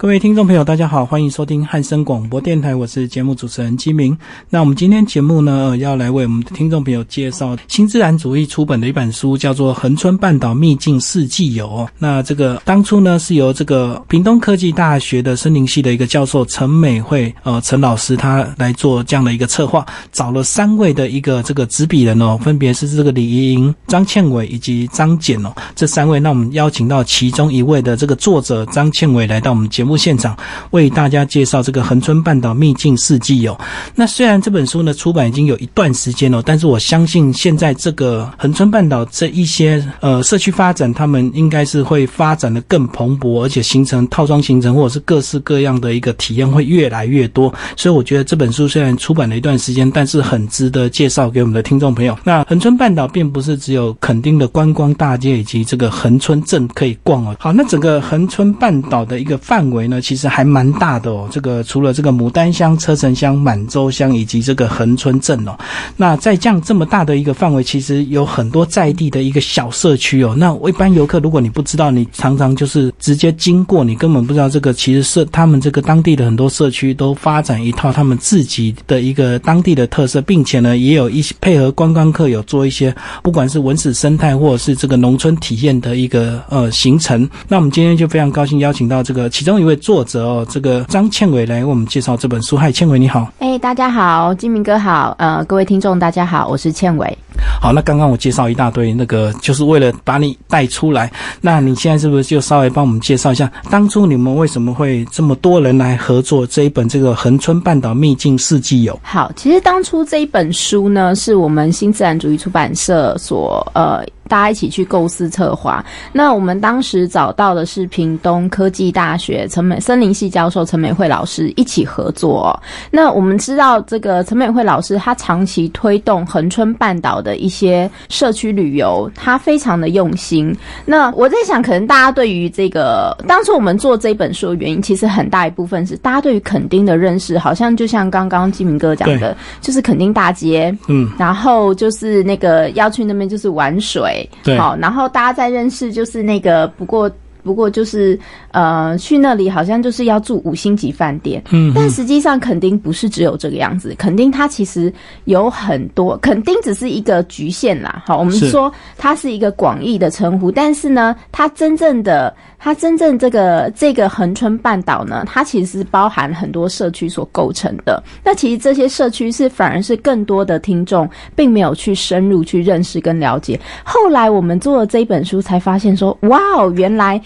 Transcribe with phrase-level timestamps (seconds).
[0.00, 4.16] 各位听众朋友，大家好，欢迎收听汉声广播电台，我是节目主持人金明。
[4.48, 11.66] 那我们今天节目呢，要来为我们的听众朋友介绍新自然主义出版的一本书，叫做《恒春半岛秘境四季游》。
[11.98, 26.20] 那这个当初呢，是由这个屏东科技大学的森林系的一个教授陈美惠，呃，陈老师他来做这样的一个策划，找了三位的一个这个执笔人哦，分别是这个李怡莹、张倩伟以及张简哦，这三位。
[26.20, 29.87] 那我们邀请到其中一位的这个作者张倩伟来到我们节目。
[29.96, 30.36] 现场
[30.70, 33.58] 为大家介绍这个恒春半岛秘境四季游。
[33.94, 47.52] 那虽然这本书呢出版已经有一段时间了，但是我相信现在这个恒春半岛这一些呃社区发展，他们应该是会发展的更蓬勃，而且形成套装形成或者是各式各样的一个体验会越来越多。
[47.76, 52.16] 所以我觉得这本书虽然出版了一段时间，但是很值得介绍给我们的听众朋友。
[52.24, 57.36] 那恒春半岛并不是只有垦丁的观光大街以及这个恒春镇可以逛哦。
[57.38, 59.77] 好，那整个恒春半岛的一个范围。
[59.86, 61.28] 呢，其实还蛮大的哦。
[61.30, 65.56] 这个除了这个牡丹乡、车城乡、满洲乡以及这个恒春镇哦，
[65.96, 70.34] 那在这样这么大的一个范围，其实有很多在地的一个小社区哦。
[70.36, 87.28] 那一般游客如果你不知道，你常常就是直接经过，你根本不知道这个其实社他们这个当地的很多社区都发展一套他们自己的一个当地的特色，并且呢，也有一些配合观光客有做一些不管是文史生态或者是这个农村体验的一个呃行程。
[87.46, 89.67] 那我们今天就非常高兴邀请到这个其中一位。
[89.68, 92.56] 位作者哦，这个张倩伟来为我们介绍这本书。
[92.56, 93.30] 嗨，倩伟你好。
[93.38, 95.14] 哎，大家好，金明哥好。
[95.18, 97.16] 呃，各位听众大家好，我是倩伟。
[97.60, 101.12] 好，那刚刚我介绍一大堆，那个就是为了把你带出来。
[101.42, 108.98] 那你现在是不是就稍微帮我们介绍一下，当初你们为什么会这么多人来合作这一本这个恒春半岛秘境四季游？
[109.02, 114.02] 好，其实当初这一本书呢，是我们新自然主义出版社所呃。
[114.28, 115.84] 大家一起去构思策划。
[116.12, 122.56] 那我们当时找到的是屏东科技大学陈美森林系教授陈美惠老师一起合作。
[122.90, 130.54] 那我们知道这个陈美惠老师，他长期推动恒春半岛的一些社区旅游，他非常的用心。
[130.84, 144.17] 那我在想，可能大家对于这个当初我们做这本书的原因，其实很大一部分是大家对于垦丁的认识，好像就像刚刚金明哥讲的，就是垦丁大街，嗯，然后就是那个要去那边就是玩水。
[144.44, 147.10] 对，好，然后大家在认识，就是那个，不过，
[147.42, 148.18] 不过就是，
[148.52, 154.92] 呃，去那里好像就是要住五星级饭店，嗯，但实际上肯定不是只有这个样子，肯定它其实
[155.24, 158.02] 有很多，肯定只是一个局限啦。
[158.06, 162.34] 好，我们说它是一个广义的称呼，但是呢，它真正的。
[162.60, 168.02] 它真正这个这个恒春半岛呢，它其实是包含很多社区所构成的。
[168.24, 173.58] 那其实这些社区是反而是更多的听众并没有去深入去认识跟了解。
[173.84, 177.22] 后来我们做了这一本书，才发现说，哇哦，原来。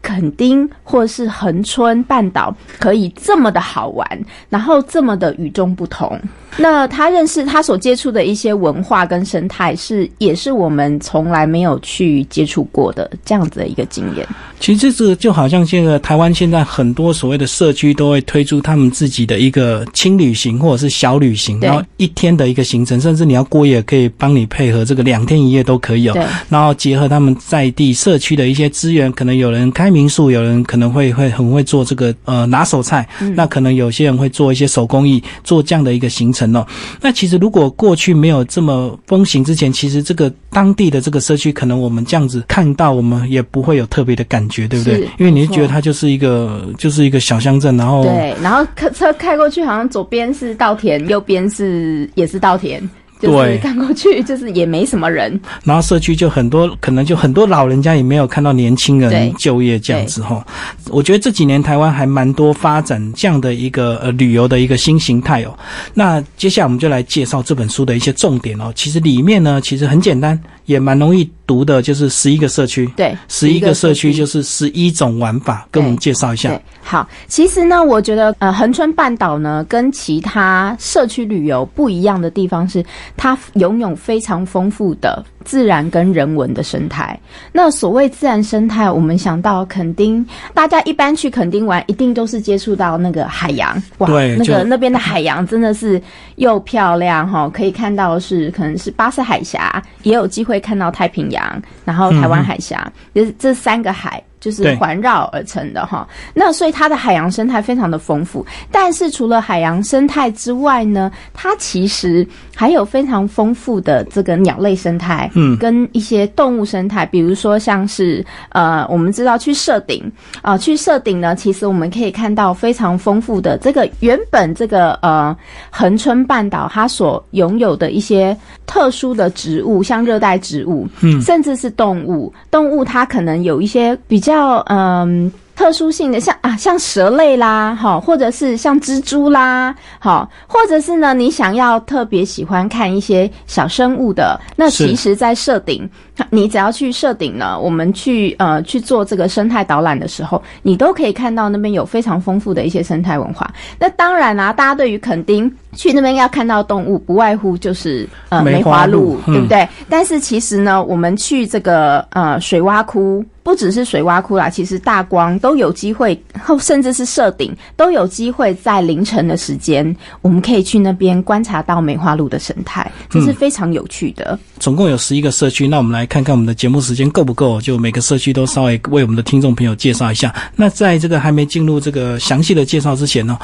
[0.00, 4.06] 垦丁或是恒春半岛可以这么的好玩，
[4.48, 6.18] 然后这么的与众不同。
[6.56, 14.26] 那他认识他所接触的一些文化跟生态，是也是我们从来没有去接触过的这样子的一个经验。
[14.58, 26.26] 其实这个就好像现在台湾现在很多所谓的社区都会推出他们自己的一个轻旅行或者是小旅行，然后一天的一个行程，甚至你要过夜可以帮你配合这个两天一夜都可以哦。
[26.48, 29.87] 然后结合他们在地社区的一些资源，可能有人开。
[29.90, 36.66] 民宿有人可能会会很会做这个呃拿手菜，那可能有些人会做一些手工艺，做这样的一个行程哦。
[37.00, 45.08] 那其实如果过去没有这么风行之前，其实这个当地的这个社区，可能我们这样子看到，我们也不会有特别的感觉，对不对？
[45.18, 52.82] 因为你觉得它就是一个就是一个小乡镇，然后对，然后开车开过去，好像左边是稻田，右边是也是稻田。
[53.20, 60.44] 对，赶过去就是也没什么人，然后社区就很多，可能就很多老人家也没有看到年轻人就业这样子哈。
[60.88, 65.58] 我觉得这几年台湾还蛮多发展这样的一个呃旅游的一个新形态哦。
[65.94, 68.72] 那接下来我们就来介绍这本书的一些重点哦。
[68.74, 71.28] 其实里面呢，其实很简单，也蛮容易。
[71.48, 76.60] 读的就是十一个社区，对，十一个社区就是十一种玩法，跟我们介绍一下。
[76.82, 82.84] 好，其实呢，我觉得呃，恒春半岛呢，跟其他社区旅游不一样的地方是，
[83.16, 87.18] 它拥有非常丰富的自然跟人文的生态。
[87.50, 90.22] 那所谓自然生态，我们想到垦丁，
[90.52, 94.06] 大家一般去垦丁玩，一定都是接触到那个海洋，哇，
[94.36, 95.98] 那个那边的海洋真的是
[96.36, 101.62] 又漂亮哈，可以看到是可能是巴士海峡，也有机会看到太平洋。
[101.84, 106.06] 然后台湾海峡，就是这三个海就是环绕而成的哈。
[106.34, 108.44] 那所以它的海洋生态非常的丰富。
[108.70, 120.10] 但是除了海洋生态之外呢，它其实还有非常丰富的这个鸟类生态，嗯，跟一些动物生态，比如说像是呃，我们知道去设顶
[120.42, 125.36] 啊，去设顶呢，其实我们可以看到非常丰富的这个原本这个呃
[125.70, 128.36] 恒春半岛它所拥有的一些
[128.66, 145.90] 特殊的植物，像热带植物，嗯，甚至是动物，动物它可能有一些比较叫嗯特殊性的，像啊，像蛇类啦，好，或者是像蜘蛛啦，好，或者是呢，你想要特别喜欢看一些小生物的，那其实，在设顶，
[146.30, 153.52] 你只要去设顶呢，我们去呃去做这个生态导览的时候，你都可以看到那边有非常丰富的一些生态文化。
[153.80, 159.68] 那当然啦，大家对于垦丁去那边要看到动物，不外乎就是呃梅花鹿，对不对？
[159.88, 163.24] 但是其实呢，我们去这个呃水洼窟。
[163.40, 174.38] 不只是水洼窟啦，其实大光都有机会，后甚至是设顶都有机会在凌晨的时间，我们可以去那边观察到梅花鹿的生态，这是非常有趣的。
[174.58, 180.34] 总共有十一个社区，那我们来看看我们的节目时间够不够，就每个社区都稍微为我们的听众朋友介绍一下。
[180.56, 183.38] 那在这个还没进入这个详细的介绍之前呢，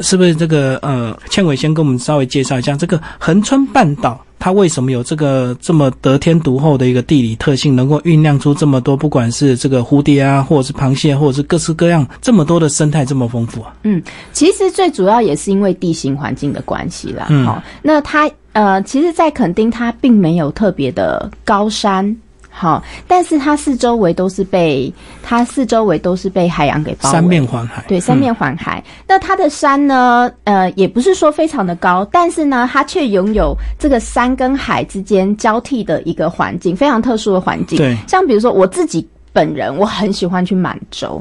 [0.00, 4.24] 是不是这个呃，倩伟先跟我们稍微介绍一下这个横川半岛？
[4.38, 13.74] 它为什么有这个这么得天独厚的一个地理特性，能够酝酿出这么多，不管是这个蝴蝶啊，或者是螃蟹，或者是各式各样这么多的生态这么丰富啊？
[13.84, 14.02] 嗯，
[14.32, 17.26] 其实最主要也是因为地形环境的关系啦。
[17.46, 22.16] 好，那它呃，其实，在垦丁它并没有特别的高山。
[22.56, 24.90] 好，但是它四周围都是被
[25.24, 27.84] 它四周围都是被海洋给包围，三面环海。
[27.88, 28.82] 对，三面环海。
[29.08, 30.30] 那它的山呢？
[30.44, 37.76] 呃，也不是说非常的高，但是呢，它却拥有这个山跟海之间交替的一个环境，非常特殊的环境。
[37.76, 41.20] 对，像比如说我自己本人，我很喜欢去满洲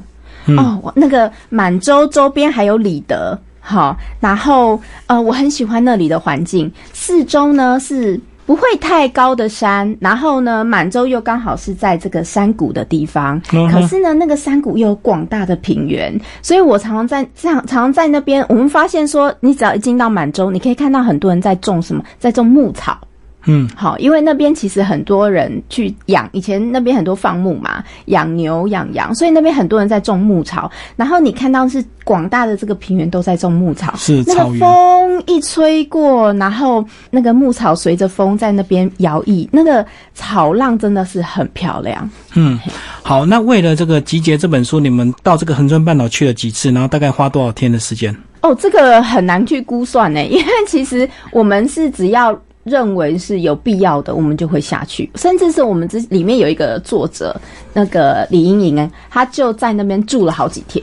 [0.55, 8.21] 哦，那个满洲周边还有里德，好，然后呃，我很喜欢那里的环境，四周呢是。
[8.45, 13.41] 不会太高的山，然后呢，满洲又刚好是在这个山谷的地方，
[13.71, 22.97] 可是呢，那个山谷又有广大的平原，所以我常常在这样，常常在那边，我们发现说，你只要一进到满洲，你可以看到很多人在种什么，在种牧草。
[23.45, 30.71] 嗯，好，因为那边其实很多人去养，以前那边很多放牧嘛，养牛养羊，所以那边很多人在种牧草。
[30.95, 42.09] 然后你看到是广大的这个平原都在种牧草，是那个风一吹过，然后那个牧草随着风在那边摇曳，那个草浪真的是很漂亮。
[42.35, 42.57] 嗯，
[43.01, 46.71] 好，那为了这个集结这本书，你们到这个横川半岛去了几次？
[46.71, 48.15] 然后大概花多少天的时间？
[48.41, 52.33] 哦，这个很难去估算呢，因为其实我们是只要。
[52.63, 55.09] 认为是有必要的，我们就会下去。
[55.15, 57.35] 甚至是我们这里面有一个作者，
[57.73, 60.81] 那个李莹莹，她就在那边住了好几天。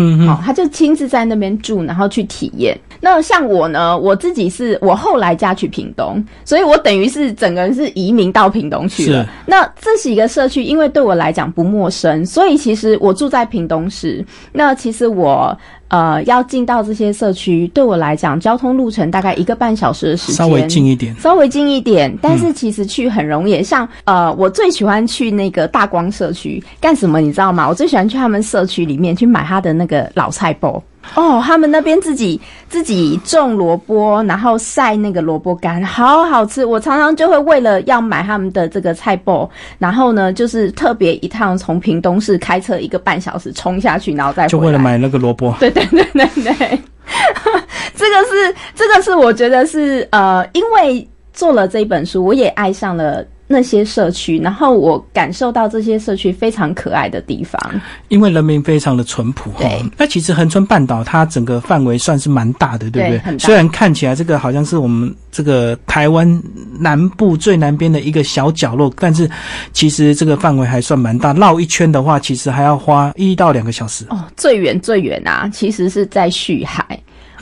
[0.00, 2.78] 嗯，好，他就亲自在那边住，然后去体验。
[3.00, 9.28] 那像我呢，我自己是我后来嫁去屏东，所以我等于是整个人是移民到屏东去了。
[9.44, 14.24] 那这几个社区，因为对我来讲不陌生，所以其实我住在屏东市。
[14.52, 15.58] 那其实我。
[15.88, 22.14] 呃，要进到这些社区，对我来讲，交通路程大概一个半小时的时间，稍微近一点，稍微近一点。
[22.20, 27.20] 但是其实去很容易，像呃，我最喜欢去那个大光社区干什么？
[27.20, 27.68] 你知道吗？
[27.68, 30.82] 我最喜欢去他们社区里面去买他的那个老菜包。
[31.14, 36.64] 哦，他们那边自己自己种萝卜，然后晒那个萝卜干，好好吃。
[36.64, 45.54] 我常常就会为了要买他们的这个菜包，然后呢，就是特别一趟从屏东市开车一个半小时冲下去，然后再就为了买那个萝卜。
[45.58, 46.80] 对对对对对，
[47.94, 53.24] 这个是这个是我觉得是呃，因为做了这一本书，我也爱上了。
[53.50, 57.58] 那些社区，然后我感受到这些社区非常可爱的地方，
[58.08, 59.50] 因为人民非常的淳朴。
[59.58, 63.38] 对，那其实恒春半岛它整个范围算是蛮大的，对不对？
[63.38, 66.42] 虽然看起来这个好像是我们这个台湾
[66.78, 69.28] 南部最南边的一个小角落，但是
[69.72, 71.32] 其实这个范围还算蛮大。
[71.32, 74.04] 绕一圈的话，其实还要花一到两个小时。
[74.10, 76.84] 哦，最远最远啊，其实是在旭海。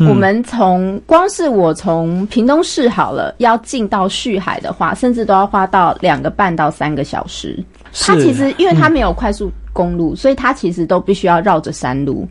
[0.01, 7.59] 我们从光是我从屏东市好了，要进到旭海的话，甚至都要花到两个半到三个小时。
[8.03, 12.29] 它其实因为它没有快速公路，所以它其实都必须要绕着山路。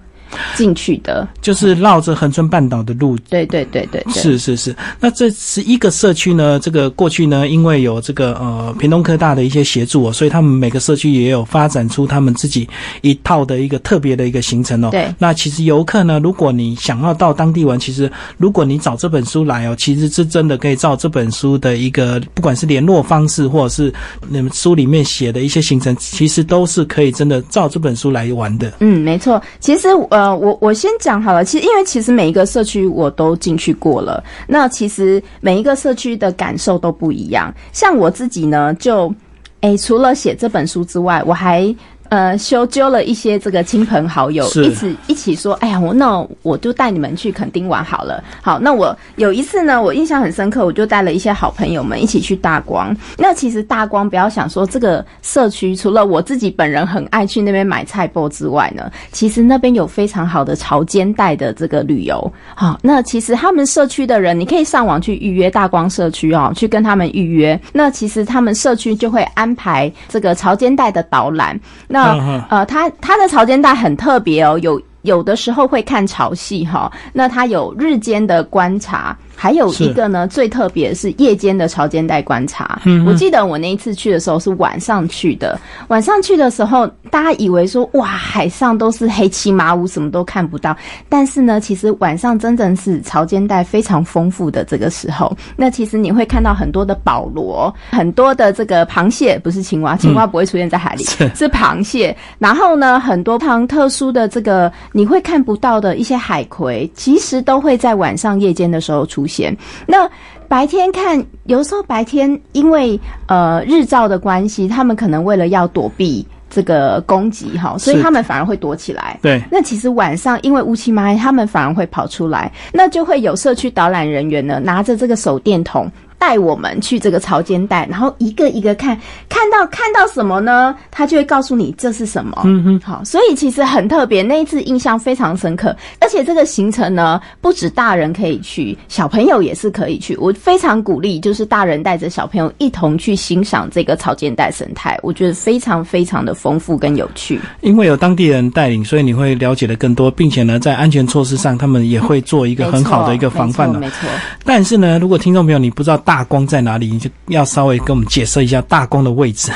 [0.56, 3.18] 进去的，就是绕着恒春半岛的路。
[3.30, 4.76] 对对对对，是是是。
[5.00, 6.60] 那这十一个社区呢？
[6.60, 12.68] 这个过去呢，因为有这个呃屏东科大的一些协助哦，所以他们每个社区也有发展出他们自己
[13.02, 14.90] 一套的一个特别的一个行程哦。
[14.92, 15.14] 对。
[15.20, 23.94] 那其实游客呢，如果你想要到当地玩，其实如果你找这本书来哦，其实是真的可以照这本书的一个，不管是联络方式，或者是
[24.28, 28.72] 你们书里面写的一些行程，其实都是可以真的照这本书来玩的。
[28.80, 29.42] 嗯，没错。
[29.60, 31.46] 其实呃，呃我我先讲好了。
[31.46, 37.54] 其实因为其实每一个社区我都进去过了，那其实每一个社区的感受都不一样。
[37.72, 39.14] 像我自己呢，就
[39.62, 41.76] 诶，除了写这本书之外，我还。
[42.10, 48.24] 呃，修揪了一些这个亲朋好友，一起一起说，哎呀，我那我就带你们去垦丁玩好了。
[48.42, 52.96] 好，那我有一次呢，我印象很深刻，我就带了一些好朋友们一起去大光。
[53.18, 62.34] 那其实大光不要想说这个社区，除了我自己本人很爱去那边买菜包之外呢，其实那边有非常好的潮间带的这个旅游。
[62.54, 67.60] 好，那其实他们社区的人，你可以上网去预约大光社区哦，去跟他们预约。
[67.74, 71.60] 那其实他们社区就会安排这个潮间带的导览。
[71.96, 79.16] 那呃，它它的潮间带很特别哦，有有的时候会看潮汐哈，那它有日间的观察。
[79.36, 82.82] 还有一个呢，最特别是夜间的潮间带观察。
[83.06, 90.76] 我记得我那一次去的时候是晚上去的，晚上去的时候，大家以为说哇，海上都是黑漆麻乌，什么都看不到。
[91.10, 95.36] 但是呢，其实晚上真正是潮间带非常丰富的这个时候。
[95.58, 102.16] 那其实你会看到很多的保罗，很多的这个螃蟹，不是青蛙，青蛙不会出现在海里，是螃蟹。
[102.40, 109.25] 然后呢，很多常特殊的这个你会看不到的一些海葵，其实都会在晚上夜间的时候出。
[109.26, 109.56] 出现
[109.88, 110.08] 那
[110.48, 119.18] 白天看，有时候白天因为呃日照的关系，他们可能为了要躲避这个攻击哈，所以他们反而会躲起来。
[119.24, 125.92] 对，那其实晚上因为乌漆嘛黑，他们反而会跑出来，那就会有社区导览人员呢拿着这个手电筒。
[126.26, 130.76] 带我们去这个潮间带，然后一个一个看，看到看到什么呢？
[130.90, 132.42] 他就会告诉你这是什么。
[132.46, 135.76] 嗯哼，好，所以其实很特别，那一次印象非常深刻。
[136.00, 140.18] 而且这个行程呢，不止大人可以去，小朋友也是可以去。
[140.18, 147.40] 我非常鼓励，就是大人带着小朋友一同去欣赏这个潮间带生态，我觉得非常非常的丰富跟有趣。
[147.62, 153.80] 因为有当地人带领，所以你会了解的更多，并且呢，在安全措施上，他们也会做一个很好的一个防范的。
[153.80, 154.10] 没错。
[154.44, 156.88] 但是呢，如果听众朋友你不知道大光在哪里？
[156.88, 159.52] 你就要稍微跟我们解释一下大光的位置。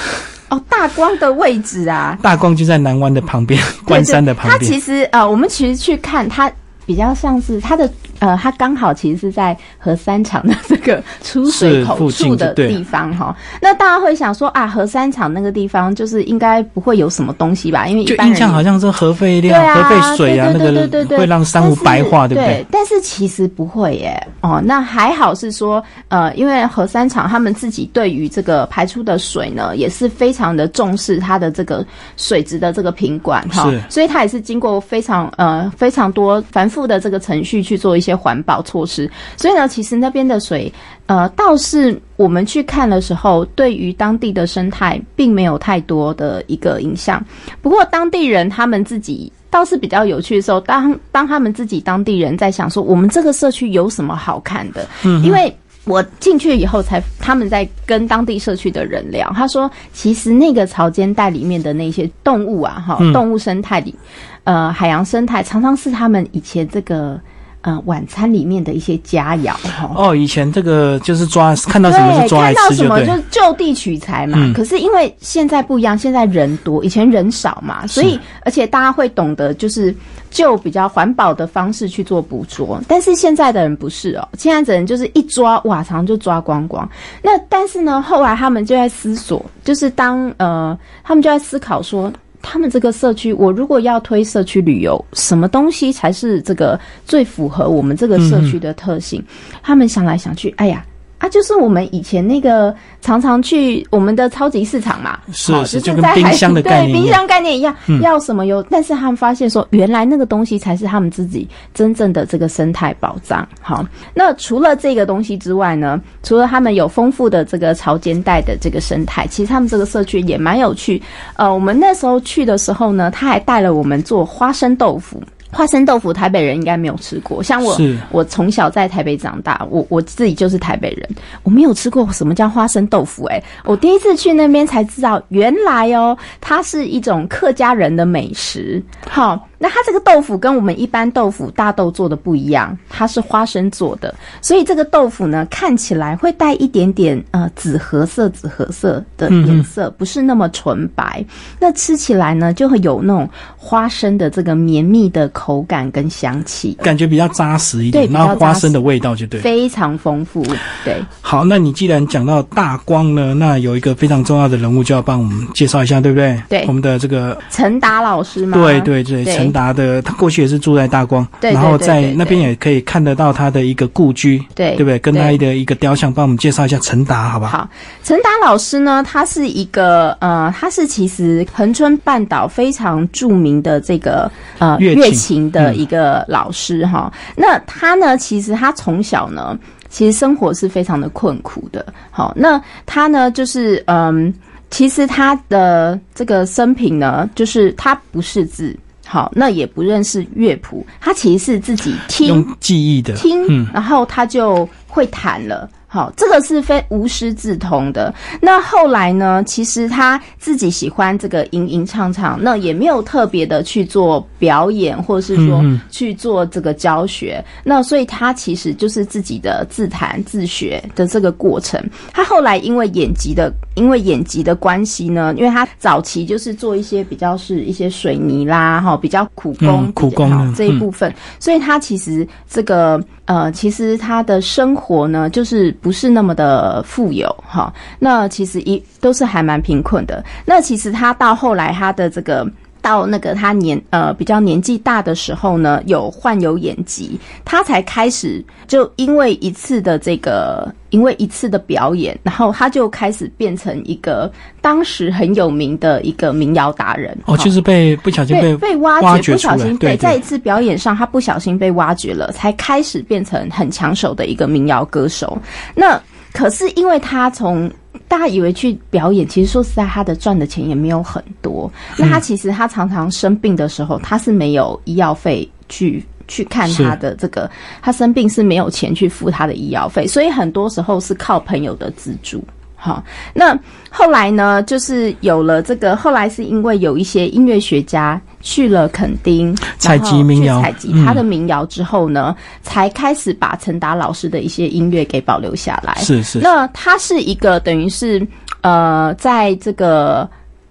[0.49, 4.59] 哦，大光的位置啊， 大光就在南湾的旁边，关山的旁边。
[4.59, 6.51] 它其实呃，我们其实去看它。
[6.85, 7.87] 比较像是它的
[8.19, 13.33] 呃，它刚好其实是在核三厂的这个出水口处的地方哈。
[13.61, 17.87] 那大家会想说啊，核三厂那个地方就是应该不会有什么东西吧？
[17.87, 22.65] 因为就印象好像是核废料、核废水啊，那个会让珊瑚白化，对不对？
[22.69, 24.27] 但是其实不会耶。
[24.41, 31.85] 哦，那还好是说呃，因为核三厂他们自己对于这个排出的水呢，也是非常的重视它的这个
[32.17, 36.89] 水质的这个品管哈，所以它也是经过非常呃非常多繁复。
[36.89, 40.71] 的这个程序去做一些环保措施，所以呢，其实那边的水，
[41.07, 47.23] 呃，倒是我们去看的时候，对于当地的生态并没有太多的一个影响。
[47.61, 54.87] 不过当地人他们自己倒是比较有趣的时候，当当他们自己当地人在想说，我们这个社区有什么好看的？
[55.03, 63.95] 嗯，因为我进去以后，才他们在跟当地社区的人聊，他说，其实那个潮间带里面的那些动物啊，哈，动物生态里。
[64.43, 67.19] 呃，海洋生态常常是他们以前这个
[67.61, 69.91] 呃晚餐里面的一些佳肴哈。
[69.95, 74.51] 哦，以前这个就是抓看到什么就抓看到什么就就地取材嘛。
[74.55, 79.93] 可是因为现在不一样，现在人多，以前人少嘛，所以而且大家会懂得就是
[80.29, 82.81] 就比较环保的方式去做捕捉。
[82.87, 86.89] 但是现在的人不是哦，现在的人就是一抓哇，常就抓光光。
[87.21, 92.11] 那但是呢，后来他们就在思索，就是当呃，他们就在思考说。
[92.41, 99.23] 他们这个社区，我如果要推社区旅游，什么东西才是这个最符合我们这个社区的特性？
[99.61, 100.85] 他们想来想去，哎呀。
[101.19, 108.63] 啊，就是我们以前那个常常去我们的超级市场嘛，是是，就跟冰箱的概念，对冰箱概念一样，要什么有。
[108.63, 113.47] 但是他们发现说，原来那个东西才是他们自己真正的这个生态保障。
[113.61, 121.01] 好，那除了这个东西之外呢，除了他们有丰富的这个潮间带的这个生态，其实他们这个社区也蛮有趣。
[121.35, 125.21] 呃，我们那时候去的时候呢，他还带了我们做花生豆腐。
[125.51, 127.41] 花生豆腐，台北人应该没有吃过。
[127.41, 127.75] 像我，
[128.11, 131.09] 我从小在台北长大，我我自己就是台北人，
[131.43, 133.25] 我没有吃过什么叫花生豆腐。
[133.25, 138.81] 哎，我第一次去那边才知道，原来哦，它是一种客家人的美食。
[139.09, 139.48] 好。
[139.59, 151.23] 那它这个豆腐跟我们一般豆腐大豆做的不一样，它是花生做的，所以这个豆腐呢看起来会带一点点呃紫褐色、紫褐色的颜色，不是那么纯白。
[151.59, 160.41] 那吃起来呢就会有那种花生的这个绵密的口感跟香气，感觉比较扎实一点，然后花生的味道就对，非常丰富。
[160.85, 166.41] 对，好，那你既然讲到大光呢，那有一个非常重要的人物就要帮我们介绍一下，对不对？
[166.47, 168.57] 对，我们的这个陈达老师吗？
[168.57, 174.99] 对对对，陈达的他过去也是住在大光，然后在那边也可以看得到他的一个故居，对对不对？
[174.99, 177.45] 跟他的一个雕像，帮我们介绍一下陈达，好不？
[177.45, 177.69] 好，
[178.03, 187.11] 陈达老师呢，他是一个呃，他是其实恒春半岛非常著名的这个呃乐琴的一个老师哈。
[187.35, 189.57] 那他呢，其实他从小呢，
[189.89, 191.85] 其实生活是非常的困苦的。
[192.11, 194.33] 好，那他呢，就是嗯。
[194.71, 198.77] 其实他的这个生平呢，就是他不识字，
[199.11, 205.67] 好，那也不认识乐谱，他其实是自己听记忆的听，然后他就会弹了。
[205.91, 208.13] 好，这个是非无师自通的。
[208.39, 209.43] 那后来呢？
[209.43, 217.43] 其实他自己喜欢这个吟吟唱唱，那也没有特别的去做表演，或者是说去做这个教学。
[217.63, 221.83] 那所以他其实就是自己的自弹自学的这个过程。
[222.13, 233.03] 他后来因为眼疾的，因为眼疾的关系呢，因为他早期就是做一些比较是一些水泥啦，哈，比较苦工苦工这一部分，所以他其实这个。
[233.29, 237.71] 呃，其实他的生活呢，就是不是那么的富有哈。
[237.99, 240.25] 那其实一都是还蛮贫困的。
[240.45, 242.43] 那其实他到后来，他的这个。
[242.81, 254.31] 到那个他年呃比较年纪大的时候呢，有患有眼疾，他才开始就因为一次的这个因为一次的表演，然后他就开始变成一个
[254.61, 257.17] 当时很有名的一个民谣达人。
[257.25, 265.37] 哦，就是被不小心被被挖掘，不小心被，在一次表演上他不小心被挖掘了，才开始变成很抢手的一个民谣歌手。
[265.75, 266.01] 那
[266.33, 267.69] 可是因为他从
[268.09, 271.71] 大家以为去表演，其实说实在，他的赚的钱也没有很多。
[271.95, 277.49] 那他其实他常常生病的时候，他是没有医药费去去看他的这个，
[277.81, 282.43] 他生病是没有钱去付他的医药费，所以很多时候是靠朋友的资助。
[282.79, 283.55] 好，那
[283.89, 288.19] 后来呢，就是有了这个，后来是因为有一些音乐学家。
[288.41, 295.93] 去了垦丁采集民谣，采集他的民谣之后呢，才开始把陈达老师的一些音乐给保留下来。
[295.95, 298.25] 是是，那他是一个等于是
[298.61, 300.25] 呃，在这个。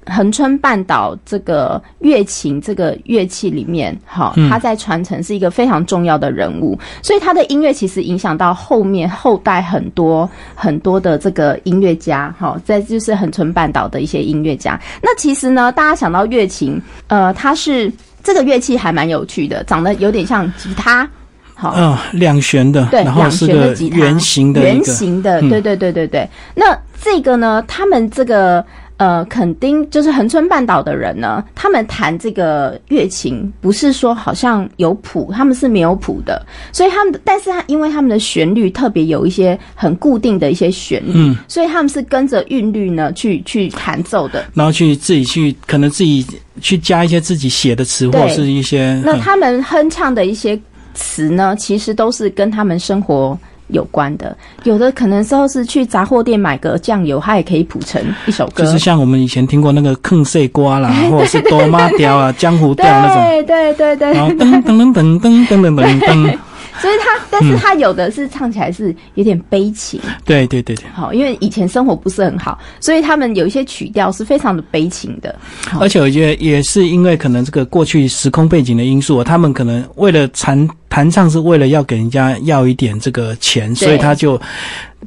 [0.08, 14.80] 恒春半岛这个乐琴这个乐器里面，哈，他在传承是一个非常重要的人物，所以他的音乐其实影响到后面后代很多很多的这个音乐家，哈，在就是恒春半岛的一些音乐家。
[15.02, 17.92] 那其实呢，大家想到乐琴，呃，它是
[18.22, 21.08] 这个乐器还蛮有趣的，长得有点像吉他，
[21.54, 26.28] 好，嗯，两弦的，对，两弦的吉他，圆形的，圆形的，对对对对对。
[26.54, 28.64] 那这个呢，他们这个。
[28.98, 46.26] 呃，肯定就是恒春半岛的人呢，他们弹这个乐琴不是说好像有谱，他们是没有谱的，所以他们，但是他因为他们的旋律特别有一些很固定的一些旋律，所以他们是跟着韵律呢去去弹奏的，然后去自己去可能自己
[46.60, 50.60] 去加一些自己写的词或是一些，那他们哼唱的一些
[50.94, 53.38] 词呢，其实都是跟他们生活。
[53.68, 58.64] 有关的，有的可能时候是去杂货店买个酱油，它也可以谱成一首歌。
[58.64, 63.16] 就是像我们以前听过那个 坑碎瓜啦，或者是多妈调啊、江湖调那种。
[63.46, 64.14] 对对对对。
[64.14, 66.38] 噔噔噔噔噔噔噔噔。
[66.80, 70.00] 所以他，但是他有的是唱起来是有点悲情。
[70.24, 70.84] 对对对对。
[70.94, 75.34] 好，因为以前生活不是很好，所以他们有一些曲调是非常的悲情的。
[75.80, 80.68] 而且我觉得也是因为可能这个过去时空背景的因素，他们可能为了弹
[80.98, 84.40] 弹唱是为了要给人家要一点这个钱，所以他就。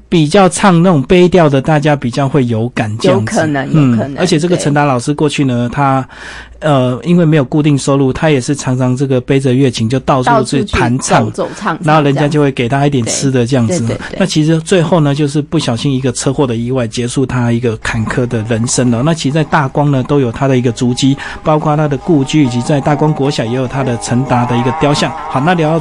[0.08, 3.36] 比较唱那种悲调的，大家比较会有感，这样子。
[3.36, 4.18] 有可能，有可能。
[4.18, 6.06] 而且这个陈达老师过去呢，他
[6.60, 13.86] 呃，因为没有固定收入，他也是常常这个背着乐琴就到处去弹唱，走唱，然后人家就会给他一点吃的这样子。
[14.18, 19.04] 那其实最后呢，就是不小心一个车祸的意外，结束他一个坎坷的人生了。
[19.04, 25.12] 那其实，在大光呢，都有他的一个足迹，包括他的故居，以及在大光国小也有他的陈达的一个雕像。
[25.30, 25.80] 好，那聊到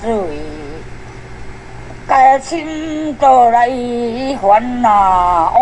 [0.00, 0.10] 水，
[2.06, 3.68] 该亲倒来
[4.40, 5.52] 烦恼。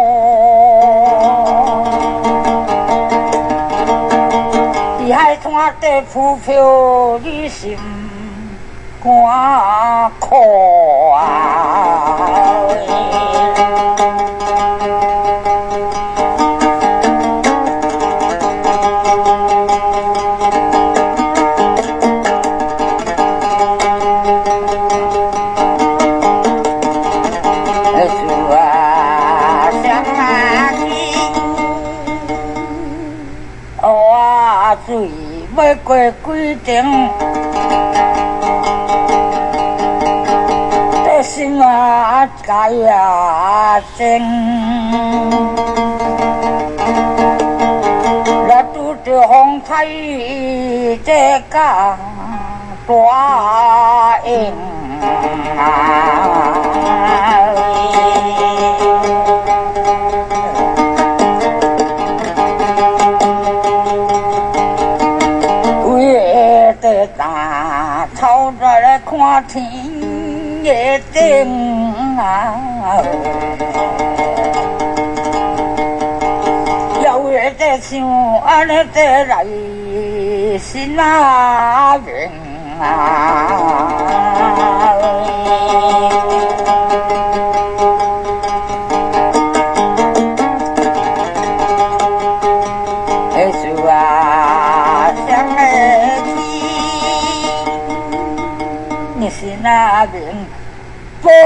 [4.98, 7.78] 伫海滩底浮漂，你心
[9.02, 12.19] 肝苦啊！
[36.60, 36.84] 几点？
[41.04, 44.20] 这心啊，改啊真。
[48.48, 49.86] 那拄着风台，
[51.04, 51.58] 这个
[52.86, 54.52] 大影
[69.40, 69.64] 看天
[70.62, 73.00] 的顶啊，
[77.02, 78.06] 遥远的想
[78.42, 79.46] 安尼在来
[80.58, 82.14] 心啊明
[82.82, 84.59] 啊。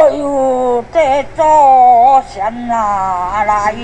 [0.05, 2.39] 左右在做什
[2.69, 3.75] 来？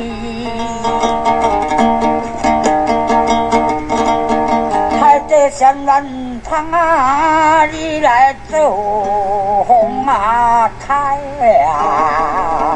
[5.00, 6.04] 海底山南
[6.42, 11.16] 塘啊，你来做红啊开
[11.66, 12.69] 啊！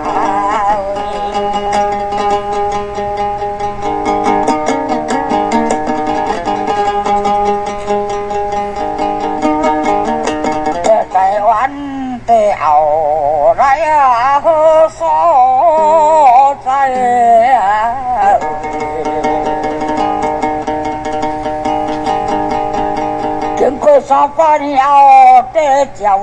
[24.14, 26.16] 三番要得叫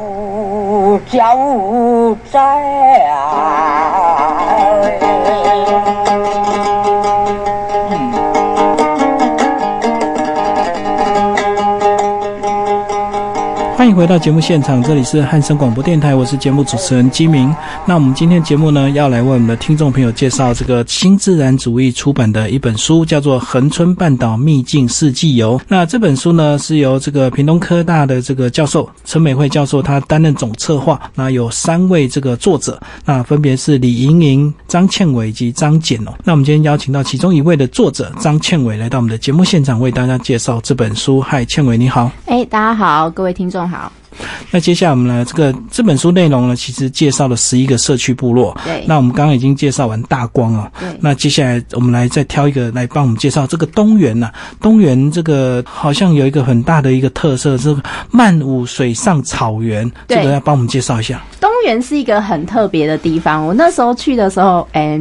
[1.09, 1.35] 叫
[2.31, 2.39] 在
[3.11, 4.31] 啊！
[13.81, 17.51] 欢迎回到节目现场，这里是汉声广播电台，我是节目主持人金明。
[17.83, 25.57] 那我们今天节目呢，要来为我们的听众朋友介绍这个新自然主义出版的一本书，叫做《恒春半岛秘境四季游》。
[25.67, 31.01] 那这本书呢，是由这个屏东科大的这个教授陈美惠教授他担任总策划。
[31.15, 36.13] 那有三位这个作者，那分别是李莹莹、张倩伟以及张简哦。
[36.23, 41.19] 那我们今天邀请到其中一位的作者张倩伟来到我们的节目现场，为大家介绍这本书。
[41.19, 42.11] 嗨，倩伟你好。
[42.27, 43.70] 哎，大家好，各位听众。
[43.71, 43.89] 好，
[44.51, 48.55] 那接下来我们来这个这本书内容呢，其实介绍了十一个社区部落。
[48.65, 50.69] 对，那我们刚刚已经介绍完大光了。
[50.77, 54.29] 对，那接下来我们来再挑一个来帮我们介绍这个东园呐。
[54.59, 57.73] 东园这个好像有一个很大的一个特色，是
[58.11, 59.89] 曼舞水上草原。
[60.09, 61.23] 这个要帮我们介绍一下。
[61.39, 63.47] 东园是一个很特别的地方。
[63.47, 64.99] 我那时候去的时候，哎。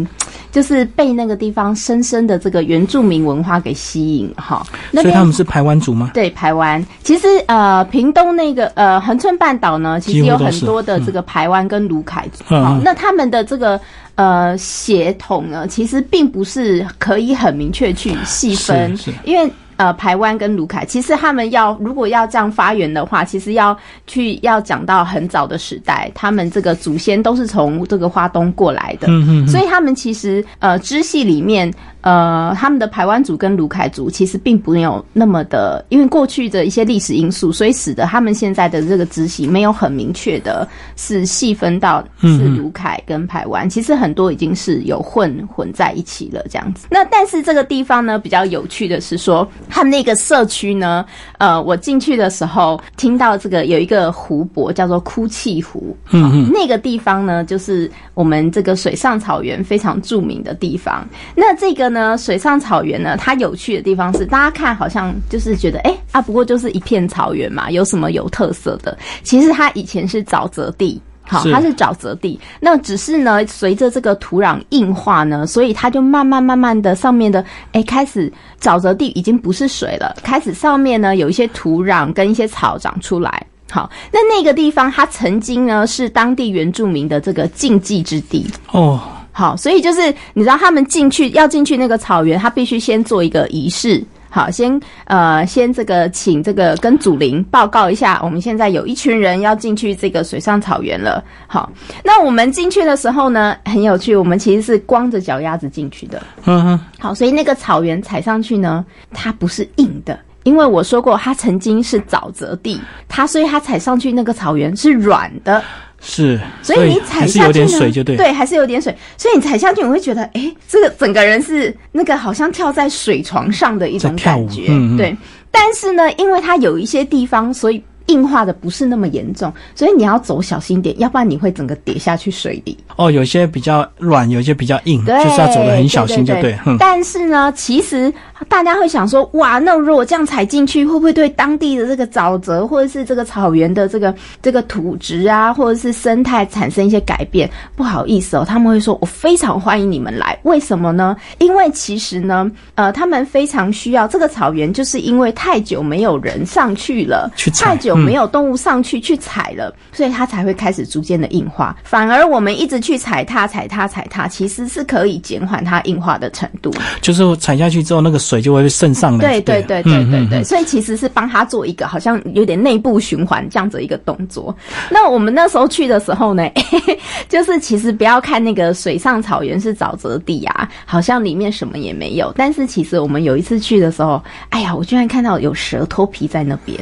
[0.50, 6.10] 就是被那个地方深深的这个原住民文化给吸引哈，所以他们是排湾族吗？
[6.12, 6.84] 对，排湾。
[7.02, 12.44] 其实呃，屏东那个呃恒春半岛呢，其实有很多的这个排湾跟卢凯族。
[12.46, 13.80] 好，那他们的这个
[14.14, 19.50] 呃血统呢，其实并不是可以很明确去细分，因为。
[19.80, 23.74] 呃，台湾跟卢凯，其实他们要如果要这样发源的话，其实要
[24.06, 31.72] 去要讲到很早的时代，他们这个祖先都是从这个花东过来的，嗯嗯，所以他们其实呃支系里面。
[32.02, 40.66] 呃，他们的台湾族跟卢凯族其实并没有那么的，因为过去的一些历史因素，所以使得他们现在的这个支系没有很明确的
[40.96, 46.86] 是细分到是卢凯跟台湾，其实很多已经是有混混在一起了这样子。
[46.90, 51.04] 那但是这个地方呢，比较有趣的是说，他们那个社区呢，
[51.38, 61.06] 呃，我进去的时候听到这个有一个湖泊叫做哭泣湖，嗯嗯，那个地方呢，就是我们这个水上草原非常著名的地方。
[61.36, 61.90] 那这个。
[61.90, 68.96] 呢，水上草原呢，它有趣的地方是，大家看好像就是觉得，哎啊，不过就是一片草原嘛，有什么有特色的？
[69.24, 72.38] 其实它以前是沼泽地，好，它是沼泽地。
[72.58, 83.46] 那只是呢，随着这个土壤硬化呢，所以它就慢慢慢慢的上面的，哎，开始沼泽地已经不是水了，开始上面呢有一些土壤跟一些草长出来。
[83.70, 88.44] 好，那那个地方它曾经呢是当地原住民的这个禁忌之地。
[88.72, 94.04] 哦，好，所以就是你知道他们进去要进去那个草原，他必须先做一个仪式。
[94.30, 101.22] 好，先呃，先这个请这个跟祖灵报告一下，我们现在有一群人要进去这个水上草原了。
[101.48, 101.70] 好，
[102.04, 106.22] 那我们进去的时候呢，很有趣，我们其实是光着脚丫子进去的。
[106.46, 115.62] 嗯哼，好，所以那个草原踩上去呢，它不是硬的，因为我说过它曾经是沼泽地，它所以它踩上去那个草原是软的。
[116.00, 118.16] 是，所以你踩还是下去呢，有点水，就对。
[118.16, 125.16] 对，还是有点水，所以你踩下去，你会觉得，哎，这个整个人是那个好像跳在水床上的一种感觉，嗯嗯对。
[125.50, 132.76] 但是呢，因为它有一些地方，所以硬化的不是那么严重，所以你要走小心点，要不然你会整个跌下去水里。
[132.96, 138.12] 哦，有些比较软，有些比较硬，就是要走的很小心，就对但是呢，其实
[138.48, 147.48] 大家会想说，哇，那如果这样踩进去，会不会对当地的这个沼泽或者是这个草原的这个这个土质啊，或者是生态产生一些改变？
[147.76, 150.38] 不好意思哦，他们会说，我非常欢迎你们来。
[150.42, 151.16] 为什么呢？
[151.38, 161.76] 因为其实呢， 呃，他们非常需要这个草原，就是因为太久没有人上去了，太久没有动物上去去踩了，所以它才会开始逐渐的硬化。
[161.84, 166.72] 反而我们一直去踩踏、踩踏、踩踏，其实是可以减缓它硬化的程度。
[167.00, 169.18] 就是踩下去之后，那个水就会渗上来。
[169.18, 174.54] 对对对对嗯对对，所以其实是帮他做一个好像有点内部循环这样子一个动作。
[174.88, 176.48] 那我们那时候去的时候呢，
[177.28, 182.32] 就是其实不要看那个水上草原是沼泽地啊，好像里面什么也没有。
[182.36, 186.78] 但是其实我们有一次去的时候，哎呀，我居然看到有蛇脱皮在那边，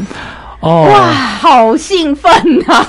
[0.61, 2.31] 哦，哇，好兴奋
[2.67, 2.87] 啊！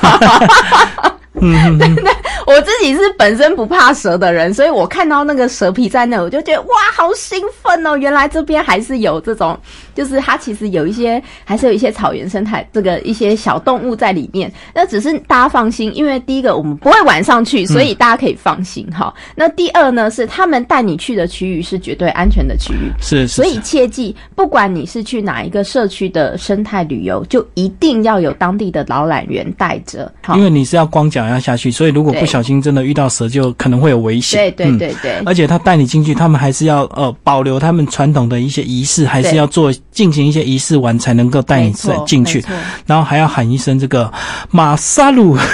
[1.41, 2.11] 嗯对 对，
[2.47, 7.97] 我自己是本身不怕蛇的人，所以我看到那个蛇皮在那，我就觉得哇，好兴奋哦！
[7.97, 9.57] 原来这边还是有这种，
[9.93, 14.51] 就是它其实有一些，还是有一些草原生态，这个一些小动物在里面。
[14.73, 19.13] 那只是大家放心，因为第一个我们不会晚上去，所以大家可以放心哈。
[19.35, 22.91] 那第二呢，是他们带你去的区域是绝对安全的区域。
[23.01, 30.11] 是是，所以切记，不管你是去哪一个社区的生态旅游，就一定要有当地的导览员带着。
[30.21, 34.39] 好因为你是要光脚丫下去，所以如果小心真的遇到蛇，就可能会有危险。
[34.39, 34.77] 对对嗯。
[34.77, 35.11] 对对。
[35.25, 42.43] 而且他带你进去，他们还是要呃保留他们传统的一些仪式，还是要做进行一些仪式完才能够带你没错进去，
[42.85, 44.11] 然后还要喊一声这个
[44.51, 45.37] 马萨鲁，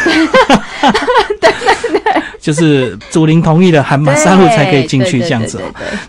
[2.40, 5.60] 就是祖灵同意了喊马萨鲁才可以进去这样子。